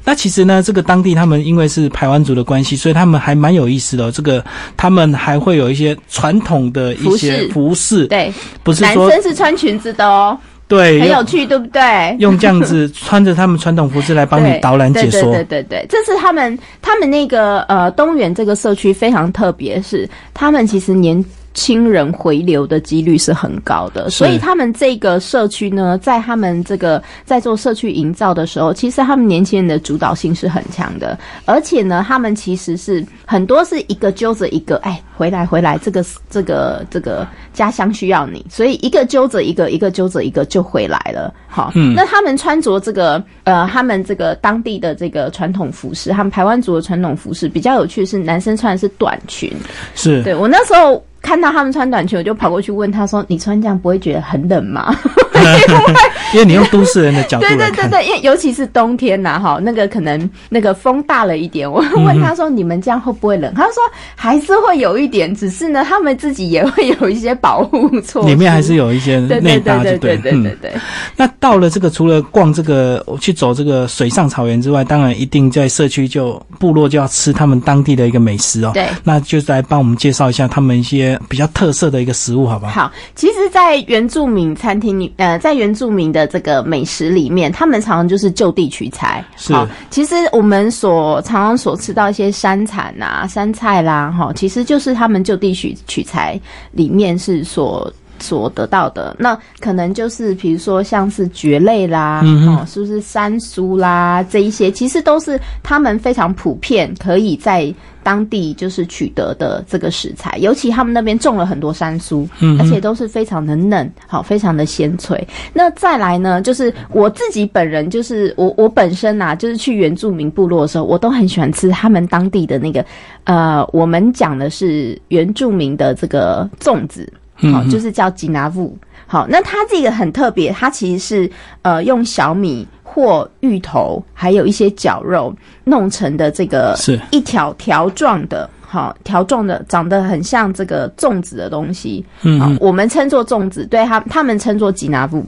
[0.04, 4.44] 那其实呢，这个当地他们因为是排湾族的关系，所以他们还蛮有意思的哦、这个
[4.76, 8.06] 他们还会有一些传统的一些服饰。
[8.08, 12.16] 对男不是说生是穿裙子的哦，对很有趣，对不对？
[12.18, 15.22] 用这样子穿着他们传统服饰来帮你导览解说。
[15.22, 21.24] 对对对对对，这是他们他们那个呃东园这个社区非常特别，是他们其实年
[21.56, 41.32] 轻人回流的几率是很高的，所以他们这个社区呢，在他们这个在做社区营造的时候，其实他们年轻人的主导性是很强的，而且呢，他们其实是很多是一个揪着一个，哎，回来回来，这个这个这个家乡需要你，所以一个揪着一个，一个揪着一个就回来了。
[41.48, 41.94] 好，嗯。
[41.96, 49.50] 那他们穿着这个呃，他们这个当地的这个传统服饰，他们台湾族的传统服饰比较有趣的是，男生穿的是短裙。
[49.94, 50.22] 是。
[50.22, 54.94] 对我那时候看到他们穿短裙，我就跑过去问他说：“你穿这样不会觉得很冷吗？”
[56.32, 63.74] 因为你用都市人的角度对，对对对，因为尤其是冬天呐，哈，那个可能那个风大了一点，我 嗯问他说：“你们这样会不会冷？”他说
[64.14, 70.72] ：“还是会有一点，只是呢，他们自己也会有一些保护措施，里面还是有一些内搭，就对对对对对。
[71.16, 78.70] 那到了这个，除了逛这个去走这个水上草原之外，当然一定在社区就部落就要吃他们当地的一个美食哦。
[78.74, 82.72] 对那就是来帮我们介绍一下他们一些比较特色的一个食物，好不好？
[82.72, 89.24] 好，其实，在原住民餐厅里，呃，在原住民的这个美食里面，他们常常就是就地取材。
[89.36, 96.40] 是好，其实我们所常常所吃到一些山产啊、山菜啦，哈，其实就是他们就地取取材
[96.72, 97.92] 里面是所。
[98.18, 115.26] 所得到的那可能就是，比如说像是蕨类啦，哦，是不是山苏啦这一些，其实都是他们非常普遍可以在当地就是取得的这个食材，尤其他们那边种了很多山苏，嗯而且都是非常的嫩，好，非常的鲜脆。
[115.52, 122.84] 那再来呢，就是我自己本人，就是我我本身呐、就是去原住民部落的时候，我都很喜欢吃他们当地的那个，
[123.24, 128.76] 呃，我们讲的是原住民的这个粽子，好，嗯就是叫吉拿布。
[129.06, 131.30] 好，那它这个很特别，它其实是
[131.62, 138.48] 呃用小米或芋头，还有一些绞肉弄成的这个是一条条状的。
[138.76, 145.24] 好条状的，长得很像这个粽子的东西，嗯好，我们称作粽子，对他他们称作吉拿布。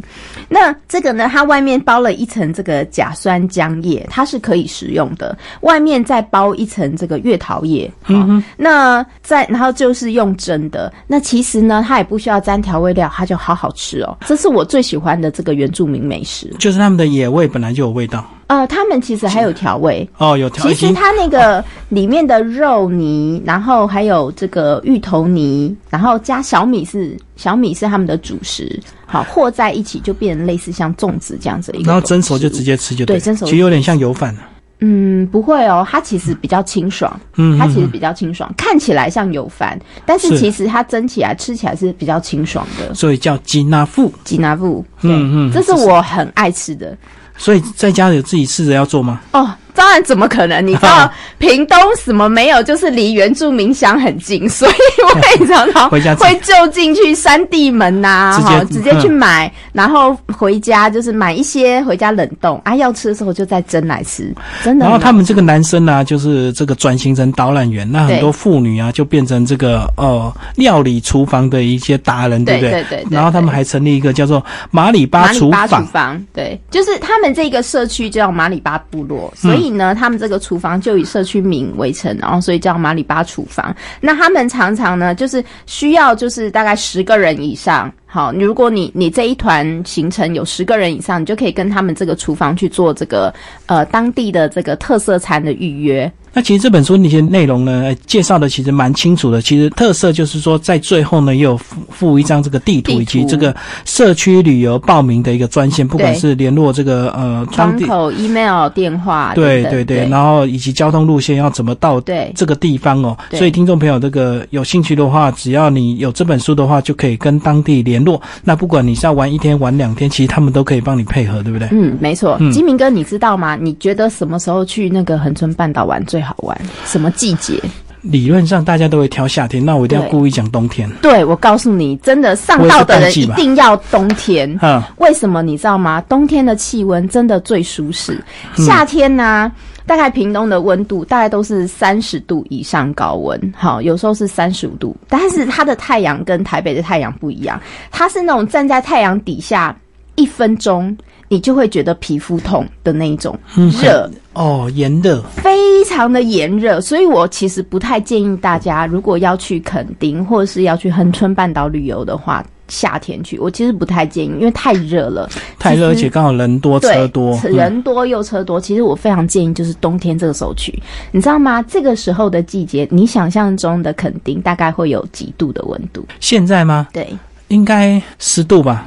[0.48, 8.14] 那这个呢，它外面包了一层这个甲酸浆液，它是可以食用的，外面再包一层这个月桃叶，好，
[8.56, 10.92] 那再然后就是用蒸的。
[11.06, 14.18] 那其实呢，它也不需要沾调味料，它就好好吃哦。
[14.26, 16.54] 这是我最喜欢的这个原住民美食。
[16.58, 20.08] 就是他们的野味本来就有味道呃，他们其实还有调味。
[20.18, 31.90] 哦，有调其实它那个里面的肉泥，然后还有这个芋头泥，然后加小米是小米是他们的主食，好和在一起就变成类似像粽子这样子的一个。
[31.90, 32.68] 然后蒸熟就直。
[32.68, 34.40] 接吃就对蒸熟其实有点像油饭了。
[34.80, 42.94] 嗯，不会哦，它其实比较清爽，嗯，它其实比较清爽，看起来像油饭，但是是其实它蒸起来吃起来是比较清爽的。
[42.94, 44.12] 所以叫吉拿富。
[44.22, 46.94] 吉拿富，对，嗯嗯这是我很爱吃的
[47.38, 49.20] 所以在家有自己试着要做吗？
[49.33, 49.48] 哦。
[49.78, 50.60] 当然，怎么可能？
[50.66, 52.60] 你知道屏东什么没有？
[52.64, 54.72] 就是离原住民乡很近，所以
[55.04, 64.84] 我也常常 会就近去山地门呐、直接哈，直接去买，然后回家就是买一些回家冷冻啊，要吃的时候就再蒸来吃，真的。
[64.84, 72.60] 然后他们这个男生呢、就是这个转型成导览员，那很多妇女啊，就变成这个呃料理厨房的一些达人，不对？
[72.60, 83.74] 对对对对然后他们还成立一个叫做马里巴厨马里巴厨房，房，对，就是他们这个社区叫马里巴部落，所以呢，他们这个厨房就以社区名为称，然后所以叫马里巴厨房。
[84.00, 87.92] 那他们常常呢，就是需要就是大概十个人以上。
[88.07, 93.33] 好，如果你你这一团行程有十个人以上，你就可以跟他们这个厨房去做这个
[93.66, 96.11] 呃当地的这个特色餐的预约。
[96.32, 99.40] 那其实这本书那些内容呢，呃介绍的其实蛮清楚的。
[99.40, 113.16] 其实特色就是说，在最后呢，也有附附一张这个地图，以及这个社区旅游报名的一个专线，不管是联络这个呃窗口、email、电话，对对对，然后以及交通路线要怎么到对这个地方哦。
[113.32, 118.20] 所以听众朋友这个有兴趣的话，只要你有这本书的话，就可以跟当地联络。
[118.44, 121.68] 那不管你是要玩一天玩两天，其实他们都可以帮你配合，对不对？
[121.72, 122.52] 嗯，没错嗯。
[122.52, 123.56] 金明哥，你知道吗？
[123.56, 126.59] 你觉得什么时候去那个恒春半岛玩最好玩？
[126.85, 127.61] 什么季节？
[128.02, 130.88] 理论上大家都会挑夏天，那我一定要故意讲冬天。
[131.02, 134.57] 对，我告诉你，真的上道的人一定要冬天。
[134.62, 136.00] 嗯，为什么你知道吗？
[136.09, 138.22] 冬天的气温真的最舒适，
[138.57, 139.50] 嗯夏天呢、
[139.85, 149.76] 大概屏东的温度大概都是三十度以上高温，好，有时候是三十五度，但是它的太阳跟台北的太阳不一样，它是那种站在太阳底下
[150.14, 150.96] 一分钟，
[151.28, 154.10] 你就会觉得皮肤痛的那一种嗯热。
[154.34, 165.28] 哦，炎热，非常的炎热，所以我其实不太建议大家，如果要去垦丁或者是要去恒春半岛旅游的话，夏天去，我其实不太建议，因为太热了。
[165.58, 168.60] 太热，而且刚好人多，车多，嗯人多又车多。
[168.60, 170.72] 其实我非常建议就是冬天这个时候去，
[171.10, 171.60] 你知道吗？
[171.62, 176.06] 这个时候的季节，你想象中的垦丁大概会有几度的温度？
[176.20, 176.86] 现在吗？
[176.92, 177.08] 对，
[177.48, 178.86] 应该十度吧？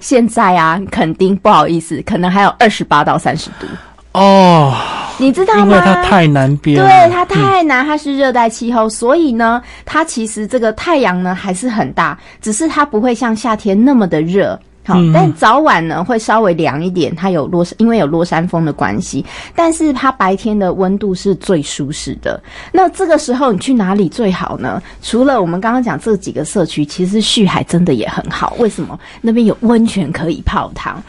[0.00, 3.66] 现在啊，肯定不好意思，可能还有二十八到三十度，
[4.12, 4.74] 哦，
[5.18, 5.60] 你知道吗？
[5.62, 14.58] 因为它太南边了，对，它太南，它是热带气候，所以呢，它其实这个太阳呢还是很大，只是它不会像夏天那么的热。
[14.88, 19.22] 好，嗯但早晚呢会稍微凉一点，它有落因为有落山风的关系，
[19.54, 22.42] 但是它白天的温度是最舒适的。
[22.72, 24.82] 那这个时候你去哪里最好呢？
[25.02, 28.56] 除了我们刚刚讲这几个社区，其实旭海真的也很好。
[28.58, 28.98] 为什么？
[29.20, 31.02] 那边有温泉可以泡汤，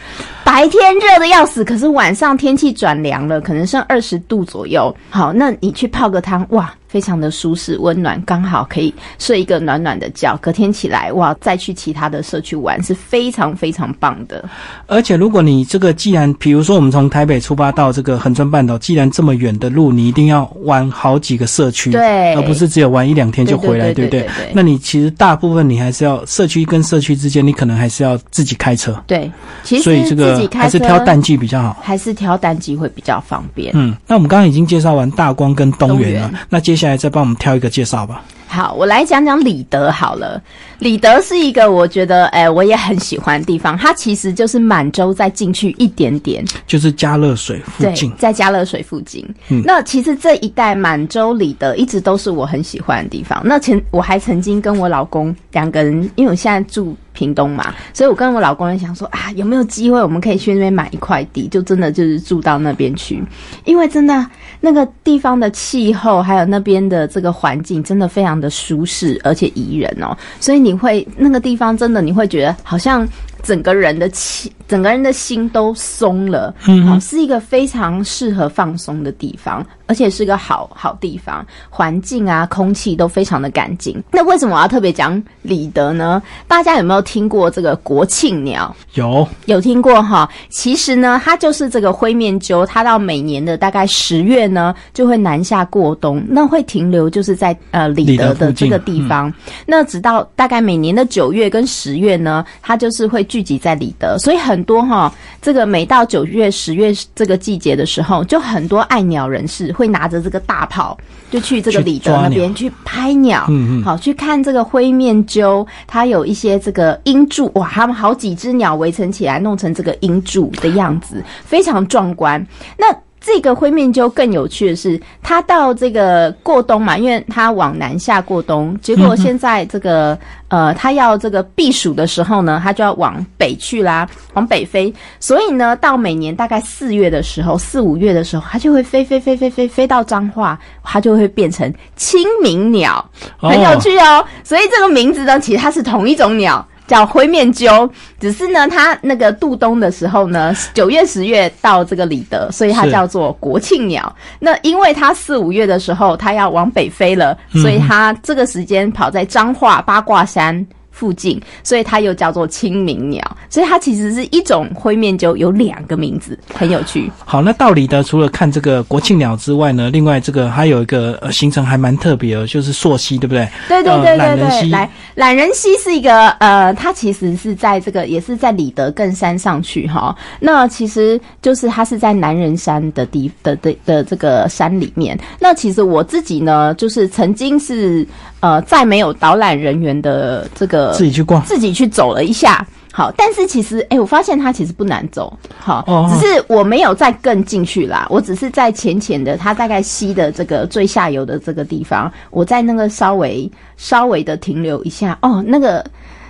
[0.43, 4.93] 白天热的要死，可是晚上天气转凉了，可能剩二十度左右。
[5.09, 10.35] 好，那你去泡个汤，哇，非常的舒适温暖，刚好可以睡一个暖暖的觉。
[10.41, 14.43] 隔天起来，哇，再去其他的社区玩是非常非常棒的。
[14.87, 24.51] 而且如果你这个既然，比如说我们从台北出发到这个恒春半岛，既然这么远的路，你一定要玩好几个社区，对而不是只有玩一两天就回来，对对不对？
[24.53, 29.31] 那你其实大部分你还是要社区跟社区之间，你可能还是要自己开车，对，
[29.63, 31.77] 其实所以这个还是挑淡季比较好。
[31.81, 33.71] 还是挑淡季会比较方便。
[33.75, 38.23] 嗯，那我们刚刚已经介绍完大光跟东源了，那接下来再帮我们挑一个介绍吧。
[38.47, 40.41] 好，我来讲讲李德好了。
[40.79, 43.77] 里德是一个我觉得，哎、我也很喜欢的地方。
[43.77, 49.27] 它其实就是满洲再进去一点点，就是加热水附近，，在加热水附近。
[49.49, 53.41] 嗯那其实这一带满洲里德一直都是我很喜欢的地方。
[53.45, 63.21] 那前我还曾经跟我老公两个人，因为我现在住屏东嘛，所以我跟我老公也想说啊，有没有机会我们可以去那边买一块地，就真的就是住到那边去，
[63.65, 64.25] 因为真的
[64.61, 73.07] 那个地方的气候还有那边的这个环境真的非常的舒适而且宜人哦，所以你你会那个地方真的你会觉得好像
[73.41, 84.01] 整个人的气，整个人的心都松了，嗯，好，是一个非常适合放松的地方，而且是个好好地方，环境啊，空气都非常的干净。
[84.11, 86.21] 那为什么我要特别讲李德呢？
[86.47, 88.75] 大家有没有听过这个国庆鸟？
[88.93, 90.29] 有，有听过哈。
[90.49, 99.33] 其实呢，它就是这个灰面鸠，它到每年的大概十月呢，就会南下过冬，那会停留就是在呃李德的这个地方，
[99.65, 110.97] 那直到大概每年的九月跟十月呢，它就是会聚集在里德，所以很多哈，这个每到九月、十月这个季节的时候，就很多爱鸟人士会拿着这个大炮，
[111.31, 122.45] 就去这个里德那边去拍鸟，嗯嗯，好去看这个灰面鸠，它有一些这个鹰柱，哇，他们好几只鸟围成起来，弄成这个鹰柱的样子，非常壮观。
[122.77, 122.85] 那
[123.21, 130.17] 这个灰面鸠更有趣的是，它到这个过冬嘛，因为它往南下过冬，结果现在这个
[130.47, 134.93] 呃，它要这个避暑的时候呢，它就要往北去啦，往北飞。
[135.19, 143.03] 所以呢，到每年大概四月的时候，四五月的时候，它就会飞飞飞飞飞飞到彰化，它就会变成清明鸟，
[143.37, 144.25] 很有趣哦。
[144.43, 146.65] 所以这个名字呢，其实它是同一种鸟。
[146.89, 154.13] 叫灰面鸠，只是呢，它那个渡冬的时候呢，九月、十月到这个里德，所以它叫做国庆鸟。
[154.39, 160.65] 那因为它四五月的时候，它要往北飞了，所以它这个时间跑在彰化八卦山。
[160.99, 167.09] 附近，所以它又叫做清明鸟，所以它其实是一种灰面鸠，有两个名字，很有趣。
[167.23, 173.47] 好，那道理呢除了看这个国庆鸟之外呢，另外这个还有一个呃行程还蛮特别的，就是溯溪，对不对？
[173.69, 174.69] 对对对对对。
[174.69, 180.13] 来，懒人溪是一个呃，它其实是在这个也是在里德更山上去哈。
[180.41, 185.17] 那其实就是它是在南人山的地的的的这个山里面。
[185.39, 188.05] 那其实我自己呢，就是曾经是。
[188.41, 205.85] 呃，在没有导览人员的这个自己去逛，自己去走了一下，好，但是其实，哎，我发现它其实不难走，好，只是我没有再更进去啦，我只是在浅浅的，它大概溪的这个最下游的这个地方，我在那个稍微稍微的停留一下，哦，那个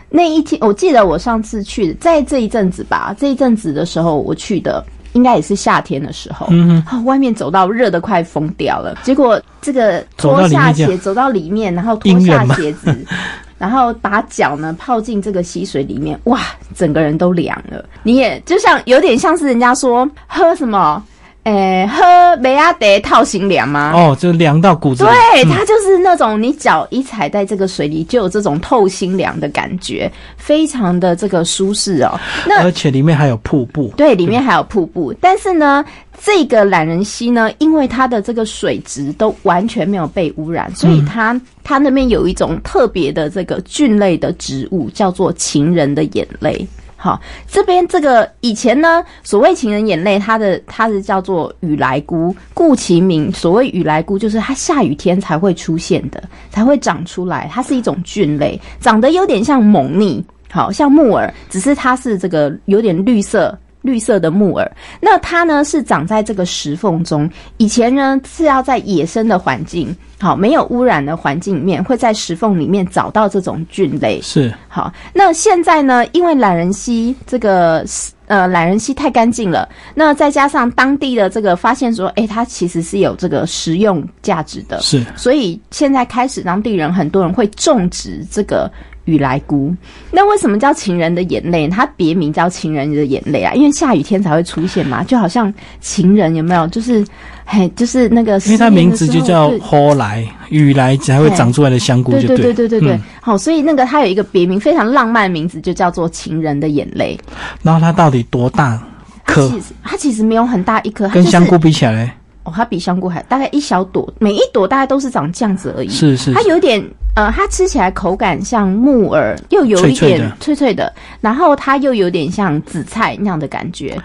[0.10, 4.84] 那一天，我记得我上次去，在这一阵子吧，这一阵子的时候我去的。
[5.14, 8.98] 应该也是夏天的时候，嗯，外面走到热的快疯掉了。
[9.04, 13.06] 结果这个脱下鞋走到里面，然后脱下鞋子，
[13.58, 16.40] 然后把脚呢泡进这个溪水里面，哇，
[16.76, 17.84] 整个人都凉了。
[18.04, 21.04] 你也就像有点像是人家说喝什么。
[21.44, 23.92] 诶，喝梅亚德套型凉吗？
[23.96, 25.04] 哦，就凉到骨子。
[25.04, 32.20] 对，它就是那种你脚一踩在这个水里，就有这种透心凉的感觉，非常的这个舒适哦。
[32.46, 33.92] 那而且里面还有瀑布。
[33.96, 35.14] 对，里面还有瀑布。
[35.20, 35.84] 但是呢，
[36.22, 46.68] 这个懒人溪呢，因为它的这个水质都完全没有被污染，所以它它那边有一种特别的这个菌类的植物，叫做情人的眼泪。
[47.02, 53.32] 好，这边这个以前呢，所谓情人眼泪，它的它是叫做雨来菇，顾其名。
[53.32, 57.50] 所谓雨来菇，就是它下雨天才会出现的，才会长出来。
[57.50, 60.22] 它是一种菌类，长得有点像蒙腻，
[60.52, 63.58] 好像木耳，只是它是这个有点绿色。
[63.82, 64.70] 绿色的木耳，
[65.00, 67.30] 那它呢是长在这个石缝中。
[67.58, 74.20] 以前呢是要在野生的环境，好没有污染的环境里面，会在石缝里面找到这种菌类。
[74.22, 77.86] 是好，那现在呢，因为懒人溪这个
[78.28, 84.82] 呃懒人溪太干净了，那再加上当地的这个发现说，哎，它其实是有这个食用价值的。
[84.82, 88.70] 是，所以现在开始当地人很多人会种植这个。
[89.10, 89.74] 雨来菇，
[90.12, 91.68] 那为什么叫情人的眼泪？
[91.68, 95.52] 它别名叫情人的眼泪啊，因为下雨天才会出现嘛，就好像
[95.82, 96.68] 情人有没有？
[96.68, 97.04] 就是，
[97.46, 103.00] 嘿，就是那个，因为它名字就叫花来雨来才会长出来的香菇，就对对对对对。
[103.20, 107.18] 好，所以那个它有一个别名，非常浪漫的名字，就叫做情人的眼泪。
[107.64, 108.80] 然后它到底多大
[109.26, 109.52] 颗？
[109.84, 115.90] 它其实没有很大一颗，跟香菇比起来，哦，它比香菇还大概一小朵，每一朵大概都是长这样子而已。
[115.90, 116.84] 是是，它有点。
[117.16, 123.98] 呃，它吃起来口感像木耳，又有一点脆脆的，然后它又有点像紫菜那样的感觉。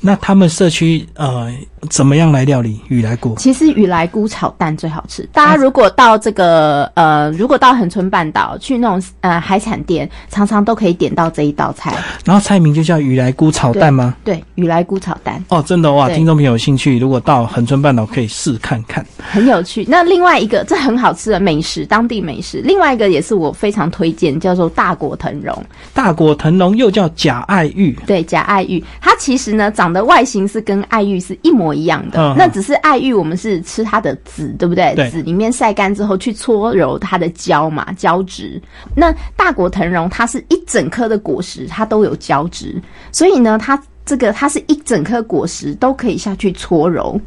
[0.00, 1.50] 那他们社区呃，
[1.90, 3.34] 怎么样来料理雨来菇？
[3.36, 5.28] 其实雨来菇炒蛋最好吃。
[5.32, 11.92] 大家如果到这个呃，如果到恒春半岛去那种呃海产店，常常都可以点到这一道菜。
[12.24, 14.14] 然后菜名就叫雨来菇炒蛋吗？
[14.22, 15.42] 对，雨来菇炒蛋。
[15.48, 16.08] 哦，真的哇！
[16.10, 19.84] 听众朋友有兴趣，如果到恒春半岛可以试看看，很有趣。
[19.88, 22.59] 那另外一个这很好吃的美食，当地美食。
[22.60, 25.56] 是，另外一个也是我非常推荐，叫做大果藤蓉。
[25.94, 34.94] 大果藤蓉又叫假爱玉，对，假爱玉，它其实呢长得外形是跟爱玉是一模一样的，那只是爱玉我们是吃它的籽，对不对？
[34.94, 38.60] 对，籽里面晒干之后去搓揉它的胶嘛，胶质。
[38.94, 42.80] 那大果藤蓉它是一整颗的果实，它都有胶质，
[43.12, 47.20] 所以呢，它这个它是一整颗果实都可以下去搓揉。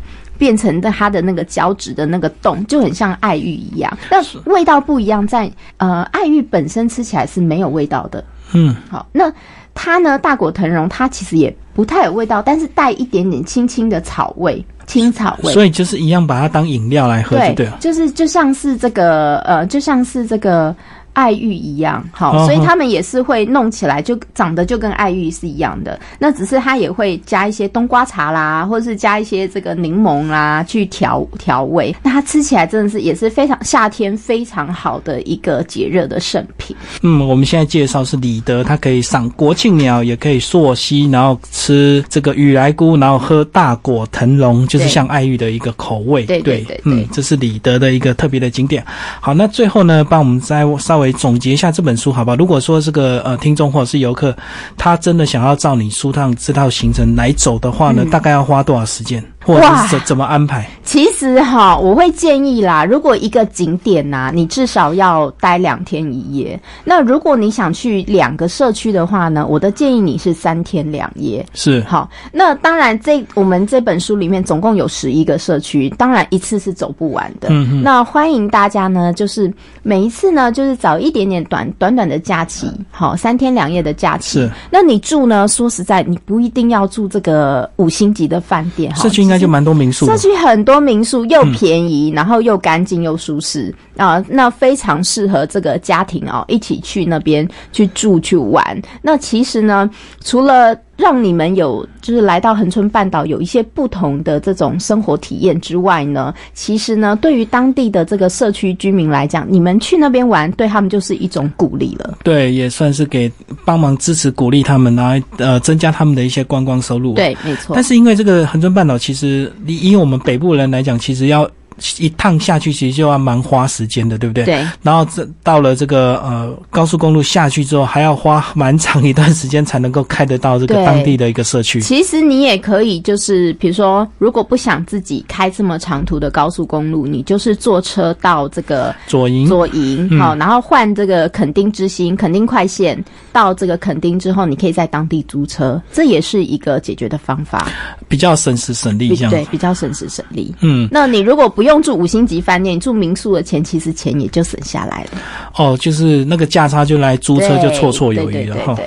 [0.44, 4.22] 变成的它的那个胶质的那个洞就很像爱玉一样，那
[4.52, 8.22] 味道不一样，在呃爱玉本身吃起来是没有味道的。
[8.52, 9.32] 嗯，好，那
[9.74, 15.54] 它呢大果藤蓉它其实也不太有味道，但是带一点点轻轻的草味，青草味。
[15.54, 20.76] 所以就是一样把它当饮料来喝，对，就是就像是这个呃，就像是这个。
[21.14, 26.00] 爱玉一样，好，所以他们也是会弄起来，就长得就跟爱玉是一样的。
[26.18, 31.96] 那只是它也会加一些冬瓜茶啦，或者是加一些这个柠檬啦，去调调味。
[32.02, 36.76] 那它吃起来真的是也是非常夏天非常好的一个解热的圣品。
[37.04, 46.24] 嗯，我们现在介绍是李德，它可以赏国庆鸟，也可以溯溪，然后吃这个雨来菇，然后喝大果腾龙，就是像爱玉的一个口味。
[46.24, 48.84] 对对对，嗯，这是李德的一个特别的景点。
[49.22, 51.03] 好，那最后呢，帮我们再稍微。
[51.12, 52.36] 总结一下这本书，好吧？
[52.36, 54.36] 如果说这个呃听众或者是游客，
[54.78, 59.24] 他真的想要照你书上这套行程来走的话呢，大概要花多少时间？
[59.44, 60.68] 或者是怎怎么安排？
[60.84, 66.60] 其实哈，我会建议啦，如果一个景点呐，你至少要待两天一夜。
[66.84, 71.44] 那如果你想去两个社区的话呢，我的建议你是三天两夜。
[71.54, 77.48] 是好，那当然这我们这本书里面总共有十一个社区，当然一次是走不完的。
[77.50, 77.82] 嗯嗯。
[77.82, 84.40] 那欢迎大家呢，就是每一次呢，就是找一点点短短短的假期，好，三天两夜的假期。
[84.40, 84.52] 是。
[84.70, 85.48] 那你住呢？
[85.48, 89.33] 说实在，你不一定要住这个五星级的饭店，社区。
[89.34, 98.82] 那就蛮多民宿，社区很多民宿又便宜，然后又干净又舒适啊，那非常适合这个家庭哦，一起去那边去住去玩。
[99.02, 99.90] 那其实呢，
[100.24, 112.18] 除了让你们有就是来到恒春半岛有一些不同的这种生活体验之外呢，其实呢，对于当地的这个社区居民来讲，你们去那边玩，对他们就是一种鼓励了。
[112.24, 113.32] 对，也算是给
[113.66, 117.14] 帮忙支持鼓励他们来呃增加他们的一些观光收入。
[117.14, 117.76] 对，没错。
[117.76, 121.50] 但是因为这个恒春半岛，其实以我们北部人来讲，其实要。
[122.00, 124.46] 一趟下去其实就要蛮花时间的，对不对？
[124.46, 124.66] 对。
[124.82, 131.82] 然后这到了这个呃高速公路下去之后，还要花蛮长一段时间才能够开得到这个当地的一个社区。
[131.82, 147.68] 其实你也可以，就是比如说，如果不想自己开这么长途的高速公路，你就是坐车到这个左营，左营好，然后换这个垦丁之星、垦丁快线到这个垦丁之后，你可以在当地租车，这也是一个解决的方法，
[148.08, 150.54] 比较省时省力，这样对，比较省时省力。
[150.62, 151.74] 嗯，那你如果不用。
[151.74, 155.10] 用住五星级饭店，住民宿的钱，其实钱也就省下来了。
[155.56, 158.78] 哦，就是那个价差就来租车就绰绰有余了哈。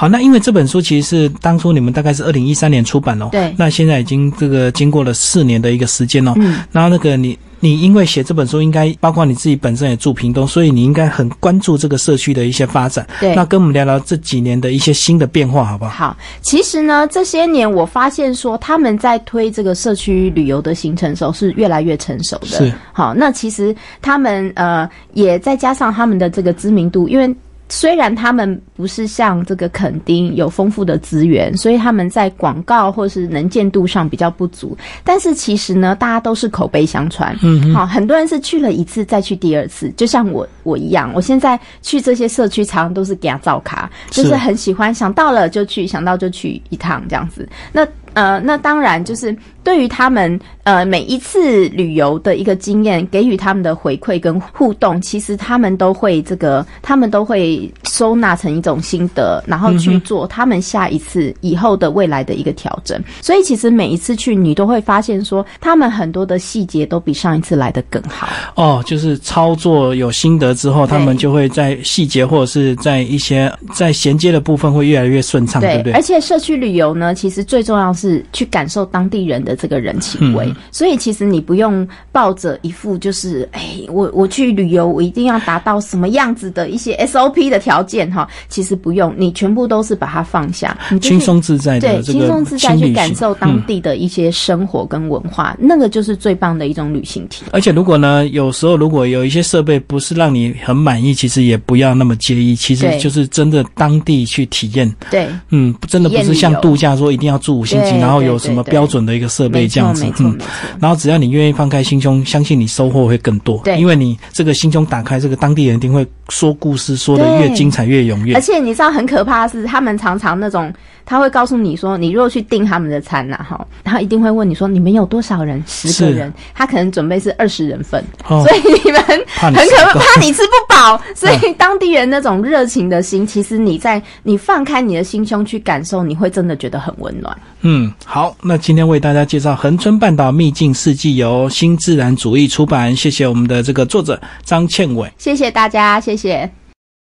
[0.00, 15.90] 好，那因为这本书其实是当初你们大概是二零一三年出版哦，对，那现在已经这个经过了四年的一个时间哦，嗯，然后那个你你因为写这本书，应该包括你自己本身也住屏东，所以你应该很关注这个社区的一些发展，对，那跟我们聊聊这几年的一些新的变化，好不好？
[15.90, 22.72] 好，其实呢，这些年我发现说他们在推这个社区旅游的行程时候是越来越成熟的，是。
[22.90, 27.30] 好，那其实他们呃也再加上他们的这个知名度，因为。
[27.70, 34.76] 虽然他们不是像这个垦丁有丰富的资源，所以他们在广告或是能见度上比较不足。
[35.04, 37.34] 但是其实呢，大家都是口碑相传。
[37.42, 47.48] 嗯，好，很多人是去了一次再去第二次，就像我我一样，我现在去这些社区，常常都是给他照卡，就是很喜欢，想到了就去，想到就去一趟这样子。
[47.72, 63.00] 那呃，那当然就是对于他们呃每一次旅游的一个经验，给予他们的回馈跟互动，其实他们都会这个，他们都会收纳成一种心得，然后去做他们下一次以后的未来的一个调整。
[63.20, 68.28] 所以其实每一次去，你都会发现说，他们很多的细节都比上一次来的更好。
[68.56, 75.92] 哦，就是操作有心得之后，他们就会在细节或者是在一些在衔接的部分会越来越顺畅，对不对？
[75.92, 77.92] 而且社区旅游呢，其实最重要。
[78.00, 88.26] 是去感受当地人的这个人情味，所以其实你不用抱着一副就是哎，我我去旅游，我一定要达到什么样子的一些 SOP 的条件哈。
[88.48, 97.50] 其实不用，你全部都是把它放下，轻松自在的，对，轻松自在去感受当地的一些生活跟文化，那个就是最棒的一种旅行体验。
[97.52, 104.90] 而且如果呢，有时候如果有一些设备不是让你很满意，其实也不要那么介意，其实就是真的当地去体验。
[105.10, 107.89] 对，嗯，真的不是像度假说一定要住五星级。
[107.90, 110.38] 级，然后有什么标准的一个设备这样子，嗯，
[110.80, 118.34] 然后只要你愿意放开心胸，相信你收获会更多，对，因为你这个心胸打开，这个当地人一定会说故事，说的越精彩越踊跃。
[118.34, 120.72] 而且你知道很可怕的是，他们常常那种
[121.10, 125.60] 他会告诉你说，你如果去订他们的餐呐，哈，他一定会问你说，你们有多少人？
[125.66, 129.02] 十个人，他可能准备是二十人份，所以你们
[129.34, 129.60] 很可
[129.92, 137.36] 怕，怕你吃不饱， 所以当地人那种热情的心，其实你在你放开你的心胸去感受，你会真的觉得很温暖。
[137.62, 146.48] 嗯，好，那今天为大家介绍恒春半岛秘境四季，由新自然主义出版，谢谢我们的这个作者张倩伟，谢谢大家，谢谢。